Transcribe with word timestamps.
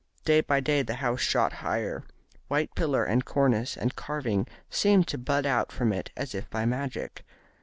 Day 0.25 0.41
by 0.41 0.59
day 0.61 0.81
the 0.81 0.95
house 0.95 1.19
shot 1.21 1.53
higher, 1.53 2.03
while 2.47 2.65
pillar 2.75 3.05
and 3.05 3.23
cornice 3.23 3.77
and 3.77 3.95
carving 3.95 4.47
seemed 4.67 5.07
to 5.09 5.19
bud 5.19 5.45
out 5.45 5.71
from 5.71 5.93
it 5.93 6.09
as 6.17 6.33
if 6.33 6.49
by 6.49 6.65
magic. 6.65 7.23